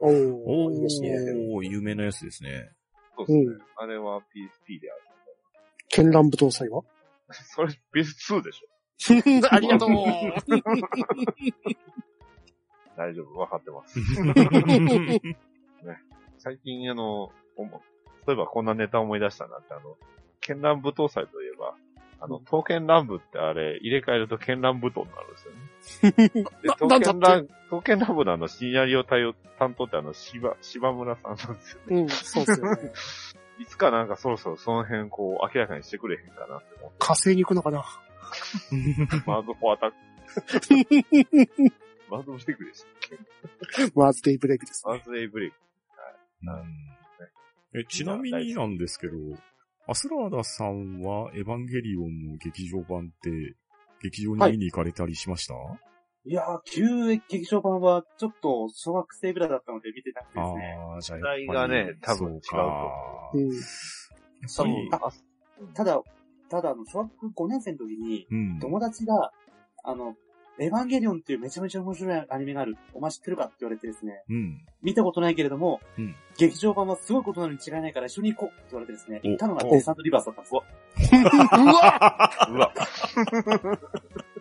[0.00, 0.74] おおー。
[0.74, 1.10] いいですね。
[1.10, 2.70] ー、有名なやつですね。
[3.16, 3.44] そうですね。
[3.44, 5.02] うんあれは PSP である。
[5.90, 6.82] 絢爛舞踏祭は
[7.30, 8.66] それ PS2 でしょ
[9.54, 9.90] ありがとう。
[12.96, 14.00] 大丈夫、わかってます。
[16.38, 17.30] 最近あの、
[17.66, 19.96] そういえばこんなネタ思い出したなって、あの、
[20.40, 21.74] 絢爛舞踏祭といえば、
[22.20, 26.50] あの、刀剣乱舞ってあれ、入れ替えると絢爛舞踏になるんですよね。
[26.62, 32.02] で、な刀剣乱、刀剣乱舞のあの、シナリオ対応担当ってあの、芝、芝村さんなんですよね。
[32.02, 32.92] うん、そうですよね。
[33.58, 36.96] いつかなんかそろそろその辺こう、明らかにしてくれへんかなって思って。
[36.98, 37.84] 火星に行くのかな？
[39.26, 39.96] マーズフォアタック。
[42.10, 42.92] マーズブレイクでしたっ
[43.86, 44.92] けマーズデイブレイクですね。
[44.92, 45.56] マーズデイブレイク。
[47.74, 49.16] え、ちなみになんですけど、
[49.86, 53.56] アスラーダさんはエヴァンゲリオンの劇場版って、
[54.02, 55.54] 劇場に見に行かれたりしました、
[56.24, 60.76] いやー、旧劇場版はちょっと小学生ぐらいだったので見てなくてですね。
[60.92, 62.44] ああ、じゃあ時代やっがね多分違うと
[63.32, 63.50] そうん。
[63.50, 63.58] や
[64.46, 66.02] っぱり、あただ、
[66.50, 68.58] ただ、あの、小学5年生の時に、うん。
[68.60, 69.32] 友達が、
[69.84, 70.14] あの、
[70.60, 72.76] エヴァンゲリオンっていうめちゃめちゃ面白いアニメがある。
[72.92, 74.60] お前知ってるかって言われてですね、うん。
[74.82, 80.64] 見たことないけれども、うん劇場版はすごいことなのに違いないから一緒に行こうって言われてですね、お行ったのがデサントリバースだったんですよ。
[81.52, 82.72] うわ うわ、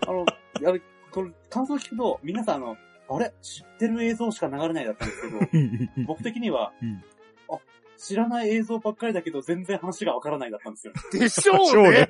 [0.08, 0.25] あの、
[0.62, 2.77] やる、これ、感想聞くと、皆さんあの、
[3.10, 7.03] あれ知ってる映像しか流れないだったんですけど、僕的には、うん
[7.49, 7.60] あ、
[7.97, 10.93] 知らない映像ばっかりだけど全然話がわからないだったんですよ。
[11.13, 12.08] でしょうね。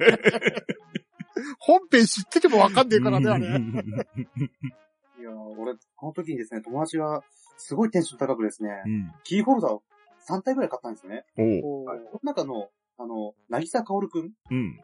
[1.59, 3.45] 本編知っててもわかんねえからね、あれ。
[5.19, 7.23] いやー俺、この時にですね、友達は、
[7.57, 9.11] すごいテンション高くですね、うん。
[9.23, 9.83] キーホルダーを
[10.29, 11.25] 3体ぐらい買ったんですよね。
[11.37, 11.85] おう。
[11.85, 12.69] おーその中の、
[12.99, 14.31] あの、なぎさかおるくん？
[14.51, 14.79] うん。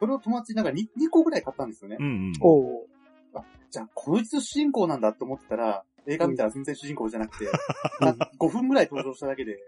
[0.00, 1.96] それを友達なんか 2, 2個ぐらい買ったんですよね。
[1.98, 2.32] うんうん。
[2.40, 2.88] おー
[3.70, 7.44] じゃあ、こいつ主人公なんだって思ってたら、映画見たら全然主人公じゃなくて、
[8.00, 9.58] あ5分ぐらい登場しただけで、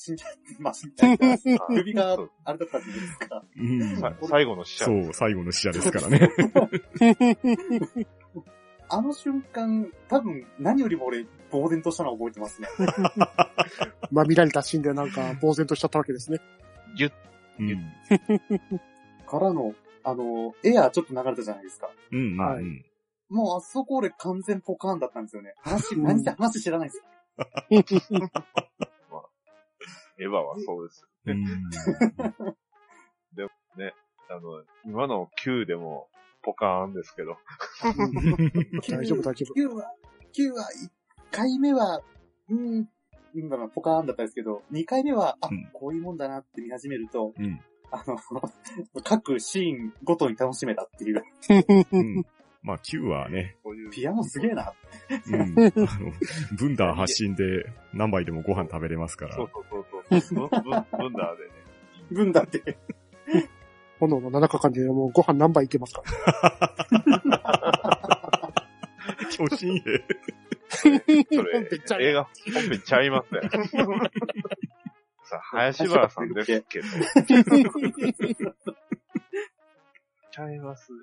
[0.00, 1.26] 死んじゃって、まあ死んじゃった。
[1.26, 1.76] ほう。
[1.78, 3.42] 首があれだったんですか。
[3.56, 4.84] うんさ最後の死者。
[4.84, 6.30] そう、最後の死者ですからね。
[8.88, 12.68] あの瞬間、多分何よりも俺、呆然としたのを覚えてますね。
[14.12, 16.38] まあ見られたシーンでなんか呆然としちゃったわけですね。
[16.96, 17.12] ギュッ。
[17.58, 18.68] うん。
[19.26, 21.90] からの、あの、エアーちょっと流れたじゃないですか。
[22.12, 22.36] うん。
[22.36, 22.84] はいうん
[23.30, 25.52] もうあそこ俺完全ポカーンだったんですよね。
[25.58, 26.98] 話、うん何せ話知らないんで
[28.00, 28.30] すよ。
[30.20, 31.06] エヴァはそうです。
[31.26, 31.44] うん。
[34.30, 36.08] あの、今の Q でも、
[36.42, 37.36] ポカーンですけど。
[38.88, 39.54] 大丈夫、大丈夫。
[39.58, 39.92] 9は、
[40.36, 40.68] 9は、
[41.32, 42.02] 1回目は、
[42.50, 42.88] うん、
[43.34, 47.60] うん、まあポカーンだったんですけど、2回目は、あ、うんこういうもんだなって見始めると、うん。
[47.90, 48.18] あの、
[49.02, 51.22] 各シーンごとに楽しめたっていう、
[51.90, 52.24] うん。
[52.62, 53.90] まあ、Q はね、こういう。
[53.90, 54.74] ピアノすげえな。
[55.26, 55.42] うん。
[55.42, 56.12] あの、
[56.58, 57.44] ブンダー発信で
[57.94, 59.34] 何杯でもご飯食べれますから。
[59.34, 61.50] そうそうそうブン、ブン、ブンダーでね。
[62.10, 62.78] 分だって。
[64.00, 66.02] 炎の七日間でもうご飯何杯いけますか？
[66.90, 68.52] ら。
[69.30, 70.04] 巨神兵。
[70.68, 70.98] それ、
[72.08, 73.40] 映画本編ちゃいますね。
[75.24, 76.86] さあ、林原さんですけど。
[80.38, 80.98] ちゃいますね。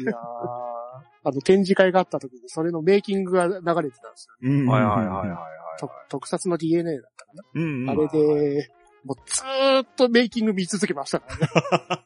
[0.00, 0.14] いやー
[1.24, 4.36] あの、展示会があった時に、それのメイキングが流れてたんですよ。
[4.42, 5.80] うんはいはいはいはいはい。
[5.80, 7.42] と特撮の DNA だったかな。
[7.54, 7.90] うんうん。
[7.90, 8.68] あれで、
[9.04, 12.04] もうずーっとメイキング見続けましたからね。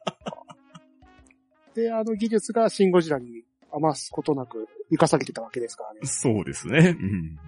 [1.74, 6.00] で、あの技術がシンゴジラに余すことなく活かされてたわけですからね。
[6.04, 6.96] そうですね。
[7.00, 7.38] うん。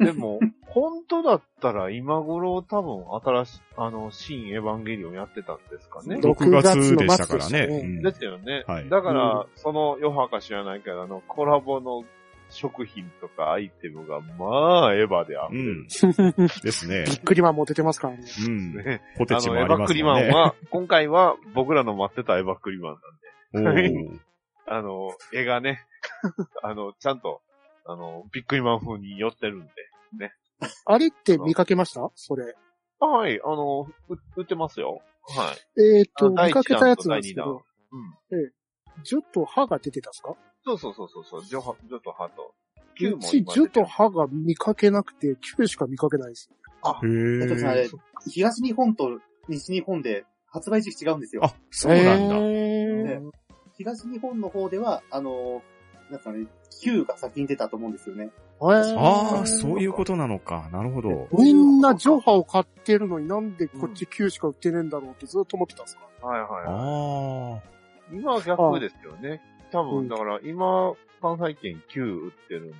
[0.04, 6.16] でも、本当だったら今頃多分新しい、あの、新エヴァンゲリオンやってたんですかね。
[6.16, 7.48] 6 6月月でのしたからね。
[7.48, 8.64] 末でしたねうんですよね。
[8.66, 12.04] はいだから、その余波か知らないけど、あの、コラボの
[12.50, 15.86] 食品とかアイテムが、まあ、エヴァであうふれるん。
[16.62, 17.12] ですねび。
[17.12, 18.24] っくりマンも出てますからね。
[18.46, 18.74] うん。
[18.74, 19.02] ね。
[19.16, 20.32] ポテチもあの、エヴァクリありますもんね。
[20.32, 23.92] マンは、今回は僕らの待ってたエヴァクリマンなんで、
[24.66, 25.84] あの、絵がね、
[26.62, 27.40] あの、ちゃんと、
[27.92, 29.72] あの、ビックリマン風に寄ってるんで。
[30.84, 32.10] あれって見かけました？
[32.14, 32.54] それ。
[33.00, 35.00] あはい、あの、う売ってますよ。
[35.22, 35.82] はい。
[35.98, 37.62] えっ、と、あ見かけたやつなんですけどと、
[38.30, 38.52] うん。
[39.04, 40.34] ジュと歯が出てたんですか？
[40.64, 42.54] そうそうそうそうそう、ジョハ、ジョとハと。
[43.02, 46.50] うち、ジュと歯が見かけなくて、9しか見かけないです。
[46.82, 47.88] あへ、え
[48.28, 51.42] 東日本と西日本で発売時期違うんですよ。
[51.44, 52.36] あ、そうなんだ。
[52.36, 53.30] へねー
[53.76, 55.62] 東日本の方では、あの、
[56.10, 56.46] なんかね、
[56.82, 58.30] Q が先に出たと思うんですよね。
[58.60, 60.68] ああ、そういうことなのか。
[60.72, 61.28] なるほど。
[61.32, 68.14] みんなジョハを買ってるのになんでこっち9しか売ってねえんだろうってずっと思ってたんですか、はいはいはああ。
[68.14, 68.16] い。
[68.18, 69.40] 今は逆ですよね。
[69.72, 70.92] 多うん分、だから今、
[71.22, 72.74] 関西圏9売ってるんで。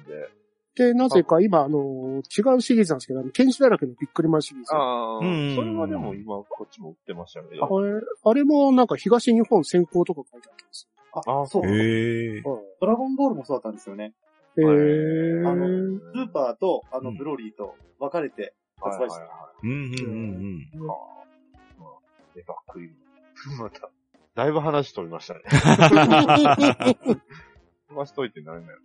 [0.81, 4.75] で、なぜか今、あの、違うシリーズなんですけど、あの、剣士だらけのびっくりマンシリーズ。
[4.75, 7.81] あああ、うんそれはでも今こっちも売ってましたけど。
[7.83, 11.66] れ、あれもなんか東日本先行とか書いてあったんですあ、そう。
[11.66, 12.40] へえ。
[12.40, 12.62] よ。
[12.81, 14.14] ドラゴンボールもそうだったんですよね。
[14.57, 15.55] へあー。
[15.55, 19.23] の、スーパーと、あの、うんブロリーと分かれて発売した。
[19.62, 20.77] うんうんうんい。
[20.79, 20.97] まあ、
[21.79, 21.90] まあ、
[22.37, 23.59] エヴァクリマン。
[23.59, 23.90] また、
[24.35, 25.40] だいぶ話飛びましたね。
[27.90, 28.79] 飛ばしといて何だよ。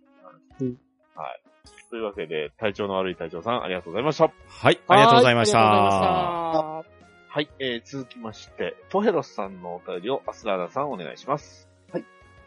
[0.60, 0.78] うん
[1.16, 1.42] はい。
[1.90, 4.32] というわけで、体調の悪い隊長さん、ありがとうございました。
[4.48, 6.68] はい、ありがとうございましはありがとうございた。
[6.78, 7.32] ました。
[7.34, 11.68] はい、えー、続きまして、トヘロスさんのお便りをアスラーダさんお願いします。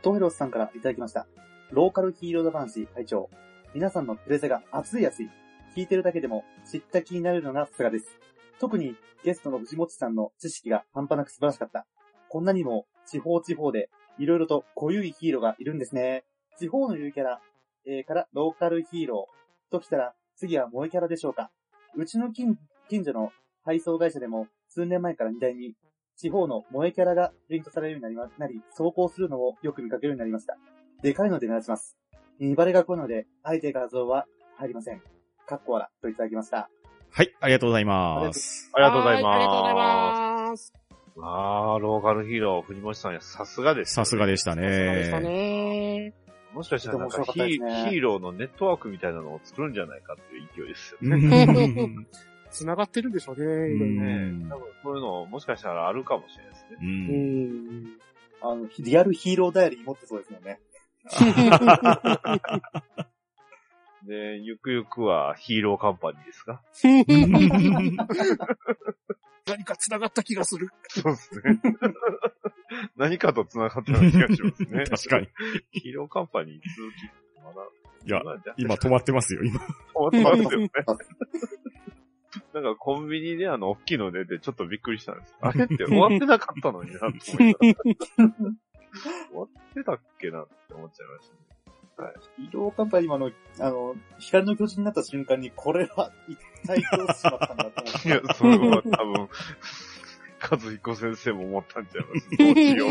[0.01, 1.27] トヘロスさんからいただきました。
[1.71, 3.29] ローカルヒーロード男子隊長。
[3.73, 5.29] 皆さんのプレゼが熱い熱い。
[5.75, 8.07] 聞いてるだけでも知った気になれるのがさすがです。
[8.59, 11.85] 特にゲストの藤本さんの知識が半端なく素晴らしかった。
[12.29, 16.23] こんなにも地方地方でいろいろと濃ゆいヒーローがいるんですね。
[16.57, 17.41] 地方のゆるキャラ、
[17.89, 21.49] えーからローカルヒーローときたら次は萌えキャラでしょうか。
[21.95, 23.31] うちの近近所の
[23.65, 25.73] 配送会社でも数年前から荷台に
[26.19, 30.57] 地方の萌えキャラがプリントされるようになりま、なり、走行するのをよく見かけるようになりました。
[31.01, 31.95] でかいので目立ちます。
[32.39, 34.25] 見バレが濃いので、あえて画像は
[34.57, 35.01] 入りません。
[35.47, 36.69] かっこわらといただきました。
[37.09, 38.69] はい、ありがとうございます。
[38.73, 39.31] ありがとうございます。
[39.31, 39.73] はありがとうござい
[40.51, 40.73] ます。
[41.21, 46.28] あー、ローカルヒーロー、藤本さんや、さすがです、さすがでしたそうでしたね。
[46.51, 46.55] ね。
[46.55, 47.47] もしかしたらなんかヒね
[47.89, 51.45] ヒーローのネットワークみたいなのを作るんじゃないかっていう勢いですようね。
[51.45, 52.07] ん
[52.51, 54.15] 繋がってるんでしょうね、いろいろうね。
[54.31, 56.77] ん多分そういうのもしかしたらあるかもしれないですね。
[56.81, 56.83] う。
[56.83, 57.87] うんん。
[58.41, 60.59] あの、リアルヒーローダイアリー持ってそうですもんね。
[64.09, 66.63] で、ゆくゆくはヒーローカンパニーですか？
[69.47, 70.69] 何か繋がった気がする。
[70.89, 71.61] そうですね。
[72.97, 74.83] 何かと繋がったような気がしますね。
[74.89, 75.27] 確かに。
[75.71, 77.67] ヒーローカンパニー続き、まだ、
[78.05, 78.21] いや、
[78.57, 79.59] 今止まってますよ、今。
[79.59, 80.71] 止まってますよね。
[82.53, 85.35] なんかコンビニであの、大きいの出てちょっとびっくりしたんです。
[85.39, 87.73] あれって終わってなかったのになって思いながら
[89.29, 91.41] 終わってたっけなって思っちゃいましたね。
[92.37, 98.07] ヒーローカンパニーもあの、あの、光の巨人になった瞬間に、これは一体どうしまったんだと思って。
[98.09, 99.29] いや、それは多分、
[100.41, 102.37] 和彦先生も思ったんちゃいます。
[102.37, 102.89] どうしよう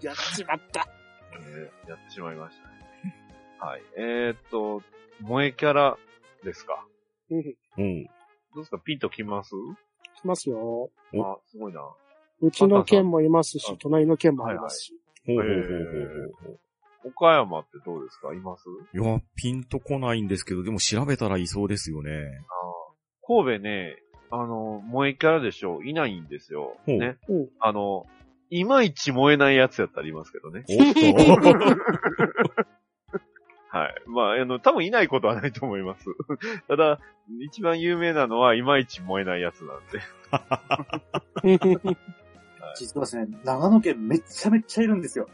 [0.00, 0.80] やっちまった。
[1.88, 2.74] やってしまいましたね。
[3.60, 3.82] はい。
[3.96, 4.82] えー、っと、
[5.20, 5.96] 萌えキャラ
[6.44, 6.84] ですか？
[7.30, 7.38] うん。
[7.38, 8.04] うん。
[8.04, 8.10] ど
[8.56, 8.78] うですか？
[8.78, 9.50] ピンときます？
[10.20, 10.58] 来ますよ。
[10.58, 10.90] お
[11.22, 11.80] あ、すごいな。
[12.40, 14.94] うちの県もいますしあ、隣の県もありますし。
[15.26, 15.66] ほうほうほうほう
[16.42, 16.58] ほう。
[17.04, 18.32] 岡山ってどうですか？
[18.34, 18.64] います？
[18.94, 22.10] いや、ピンとこないんですけど、でも調べたらいそうですよね。
[23.26, 23.96] 神戸ね、
[24.30, 25.82] あの、萌えキャラでしょ？
[25.82, 26.76] いないんですよ。
[26.86, 27.48] ほうねうん。
[27.60, 28.06] あの、
[28.50, 30.64] いまいち燃えないやつやったらいますけどね。
[30.68, 31.00] おっと
[33.74, 33.94] はい。
[34.06, 36.04] まあ、あの、多分いないことはないと思います。
[36.68, 36.98] ただ、
[37.40, 40.00] 一番有名なのは、いまいち燃えないやつなんで。
[42.76, 45.26] 実 はですね、長野県めっちゃめっちゃいるんですよ。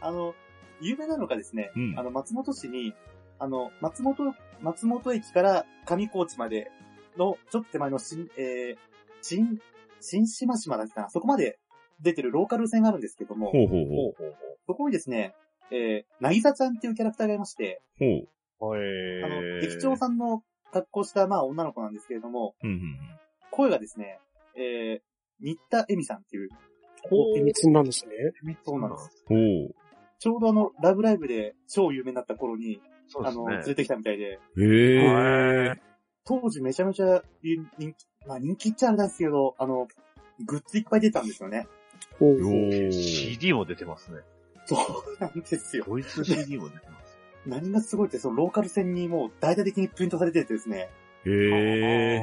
[0.00, 0.34] あの、
[0.80, 2.94] 有名なのがですね、うんあの、松本市に、
[3.38, 6.70] あの、松本、松本駅から上高地まで
[7.16, 8.76] の、ちょっと手前の新、えー、
[9.22, 9.58] 新、
[10.00, 11.58] 新島島だったかな、そこまで
[12.00, 13.86] 出てるローカル線があるんですけども、ほうほうほう。
[14.18, 15.34] ほうそこにですね、
[15.70, 18.28] えー、なぎさちゃんっていうキャラクターがいまして、ほう。
[19.24, 19.60] あの、ー。
[19.60, 22.80] 劇長さんの格好した、まあ、女の子なんですけれども、うんうん
[23.56, 24.18] 声がですね、
[24.56, 25.00] えー、
[25.38, 26.48] 新田恵美さんっていう、
[27.10, 28.12] 秘密なんですね。
[28.64, 29.24] そうなんです。
[29.30, 29.36] うん。
[29.36, 29.74] ほう。
[30.18, 32.80] ちょうどあの、ラブライブで超有名になった頃に、
[33.22, 33.64] あの、そうですね連。
[33.66, 35.74] れてきたみたいで、へえ。
[36.24, 39.86] 当時めちゃめちゃ人気、まあ人気っちゃあれなんですけど、あの、
[40.46, 41.68] グッズいっぱい出たんですよね。
[42.18, 44.20] ほうおー CD も出てますね。
[44.66, 45.84] そうなんですよ。
[45.86, 47.18] ドイツ CD も出てます。
[47.46, 50.88] 何がすごいって、そのローカル線にもう大々的にプリントされててですね、
[51.26, 52.20] へえ。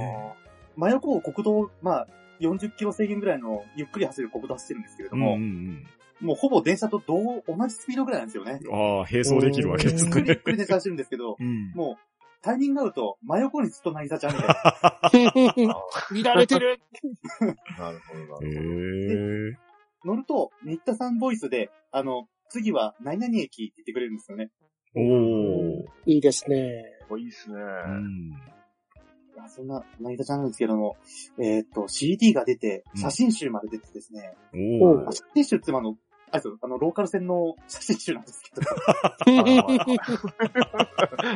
[0.76, 2.08] 真横を国道、まあ、
[2.42, 5.88] 40キロ制限ぐらいのゆっくり走る国道走ってるんですけれども、うんうん
[6.22, 8.60] もうほぼ電車と同、同じスピードぐらいなんですよね。
[8.64, 9.00] うん。
[9.00, 10.44] ああ、並走できるわけですゆっくりゆっね。
[10.44, 11.72] くり電車走るんですけど、 うん。
[11.72, 15.76] もう、タイミング合うと、真横にずっと渚ちゃんみたいな。
[16.24, 16.80] 乱れてる。
[17.80, 20.08] なるほど、なへるえ。
[20.08, 24.52] 乗ると、新田さんボイスで、あの、次は何々駅って言ってくれるんですよね。
[24.96, 25.86] おー。
[26.06, 26.84] いいですね。
[27.18, 27.60] いいっすね。
[27.60, 28.32] うん。
[29.42, 30.98] いやそんな、渚ちゃんなんですけども、
[31.40, 35.12] えーっと、CD が出て、うん写真集まで出てですね、おーおあ。
[35.12, 35.98] 写真集ってあの、
[36.32, 38.68] あれですよ、あの、ローカル線の 写真集なんですけど、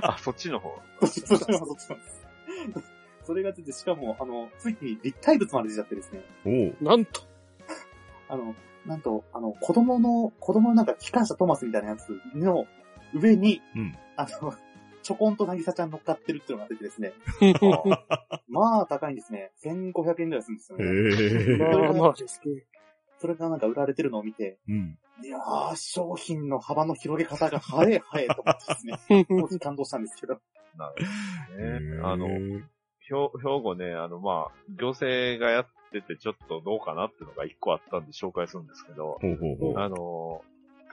[0.04, 0.70] あ、そっちの方。
[1.02, 2.26] そっちそっちのそっちなんです。
[3.24, 6.12] それが出て、しかも、あの、ついに立体物まで出ちゃってです
[6.46, 6.76] ね。
[6.80, 7.22] なんと。
[8.30, 12.68] あの、なんと、あの、子供の、子供のなんか機関車トマスみたいなやつの
[13.16, 14.54] 上に、うんあの、
[15.06, 17.14] ちょこんとなぎさちゃん乗っかってるっていうのが出てですね、
[18.50, 19.52] まあ高いんですね。
[19.64, 21.58] 1500円ぐらいするんですよね。
[21.60, 22.66] まあまあですね。
[23.20, 24.98] それがなんか売られてるのを見て、うん。
[25.24, 30.40] いやー、商品の幅の広げ方が早い早いと思ってですね、 当時感動したんですけど。
[30.76, 31.06] なる
[31.48, 32.02] ほどね。
[32.02, 32.64] あの、兵
[33.08, 39.78] 兵庫ね、あの、まあ、行政がやっててちょっとどうかなっていうのが一個あったんで紹介するんですけど、ほうほうほう。
[39.78, 40.42] あの、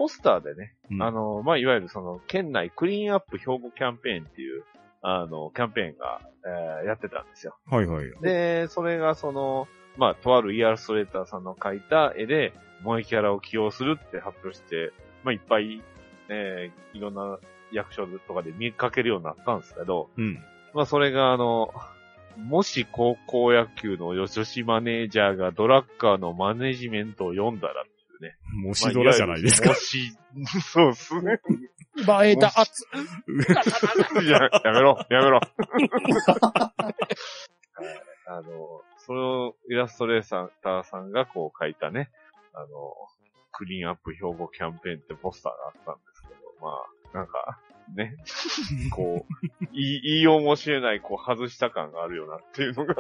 [0.03, 4.65] ポスターでね、うんあの、まあ、いわゆるその、県内クリーンアップ兵庫キャンペーンっていう、
[5.01, 7.57] あの、キャンペーンが、えーやってたんですよ。
[7.67, 8.07] はいはい。
[8.21, 14.93] で、それがその、まあ、とあるイラストレーターさんの描いた絵で、萌えキャラを起用するって発表して、
[15.23, 15.81] まあ、いっぱい、
[16.29, 17.39] えーいろんな
[17.71, 20.43] 役所とかで見かけるようになったんですけど、うん。
[20.75, 21.73] まあ、それがあの、
[22.37, 27.85] もし高校野球の女子マネージャーがドラッカーのマネジメントを読んだら
[28.23, 28.37] ね。
[28.55, 29.71] もしドラじゃないですか。
[29.71, 30.17] もし、
[30.73, 31.41] そうっすね。
[32.07, 32.87] 前田圧。
[34.23, 35.41] いや、やめろ、やめろ。
[38.27, 42.11] あの、そのイラストレーターさんがこう書いたね、
[42.55, 42.69] あの、
[43.51, 46.71] クリーンアップ兵庫キャンペーンってポスターがあったんですけど、ま
[47.13, 47.61] あ、なんか、
[47.95, 48.17] ね、
[48.91, 52.95] こう、言い、言いようもしれない、こう、外した感があるよなっていうのが。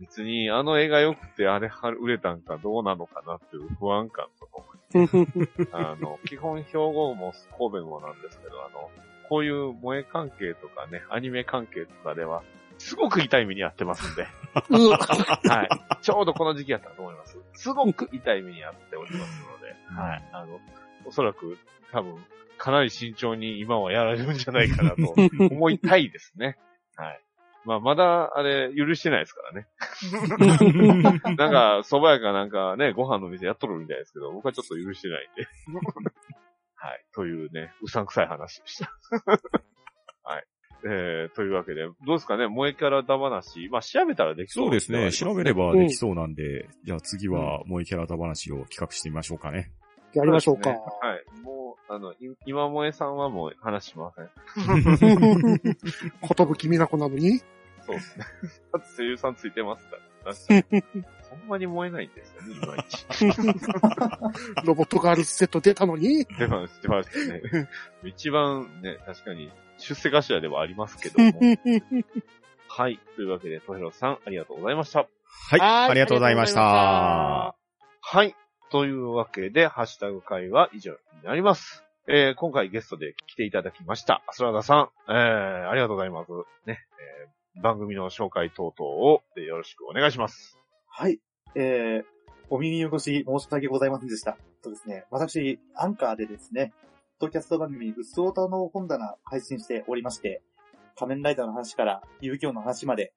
[0.00, 8.90] 別に、あの絵が良くて、あれは売れたんかどうなのかなっていう不安感とともに あの、基本兵庫も神戸もなんですけど、あの、
[9.28, 12.42] こういう萌え関係とかね、アニメ関係とかでは、
[12.78, 14.26] すごく痛い目に遭ってますんで、
[14.70, 14.98] うわ
[15.48, 15.68] はい。
[16.00, 17.38] ちょうどこの時期やったと思います。
[17.54, 20.28] すごく痛い目に遭っておりますので、はい。
[20.32, 20.60] あの、
[21.04, 21.58] おそらく
[21.90, 22.24] 多分、
[22.56, 25.14] かなり慎重に今はやられるんじゃないかなと
[25.50, 26.56] 思いたいですね。
[26.96, 27.20] はい。
[27.64, 29.66] まあ、まだ、あれ、許してないですからね。
[31.36, 35.46] なんか、蕎麦屋かなんかね、ご飯の店やっとるみたいですけど、僕はちょっと許してないんで。
[36.76, 37.04] はい。
[37.12, 38.92] というね、うさんくさい話でした。
[40.22, 40.44] はい。
[40.84, 43.68] えー、というわけで、どうですかね、萌えキャラだ話。
[43.68, 45.10] まあ、調べたらできそうそうですね。
[45.12, 45.72] 調べれば。
[45.72, 49.72] ばできそうなんで、じゃあ次は萌えキャラダ話を企画してみましょうかね。
[50.14, 50.70] やりましょうか。
[50.70, 51.40] はい。
[51.42, 55.76] もう、あの、い今萌えさんはもう話しません。
[56.20, 57.38] ことぶきみなこなのに？
[57.38, 58.24] そうですね。
[58.72, 60.34] だって声優さんついてますから。
[60.34, 61.04] 確かに。
[61.30, 63.06] ほんまに燃えないんですよね、いまいち。
[64.64, 66.24] ロボットガールズセット出たのに？
[66.38, 67.68] 出ます、出ますね。
[68.04, 71.32] 一番ね、確かに出世頭ではありますけども。
[72.68, 72.98] はい。
[73.16, 75.00] というわけで、トヘロさん、ありがとうございました。
[75.00, 75.58] はい。
[75.58, 77.54] はいありがとうございました。
[78.00, 78.34] はい。
[78.70, 81.84] というわけで、ハッシュタグ会は以上になります。
[82.06, 86.32] えー、今回ゲストで来ていただきました、アスラダさん、えー、ありがとうございます。
[86.66, 86.78] ね、
[87.56, 90.58] えー、番組の紹介等々をえよろしくお願いします。
[90.86, 91.20] はい。
[91.54, 92.04] えー、
[92.50, 94.38] お耳汚し申し訳ございませんでした。
[94.62, 96.72] とですね、私、アンカーでですね、
[97.18, 100.42] ポッドキャスト番組、うっすおたの本棚配信しておりまして、
[100.96, 103.12] 仮面ライダーの話から遊戯王の話まで、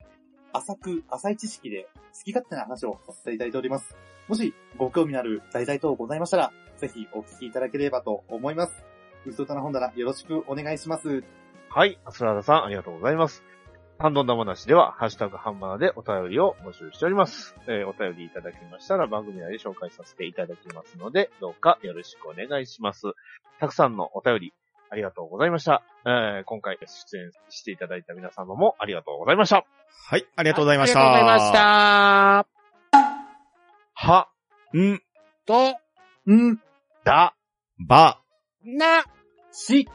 [0.54, 3.96] 浅く、浅い知識で好き勝手な話をさせていただいております。
[4.28, 8.84] もし、ご興味のある題材等ございましたら、ぜひお聞きいただければと思います。
[9.26, 11.24] うっすおたの本棚よろしくお願いします。
[11.70, 13.44] はい、アスラダさん、ありがとうございます。
[14.00, 17.56] ハンドンダ話では、ハッシュタグハンマナでお便りを募集しております。
[17.68, 23.04] えーお便りいただきましたら番組内で紹介させていただきますので、どうかよろしくお願いします。
[23.60, 24.54] たくさんのお便り、
[24.92, 25.84] ありがとうございました。
[26.06, 29.66] えー今回出演していただいた皆様もありがとうございました。
[30.10, 30.26] はい。
[30.36, 31.00] ありがとうございました。
[31.00, 32.62] ありがとうございました。
[33.94, 34.28] は、
[34.76, 35.02] ん、
[35.46, 35.78] と、
[36.30, 36.60] ん、
[37.06, 37.36] だ、
[37.88, 38.22] ば、
[38.66, 39.06] な、
[39.52, 39.88] し、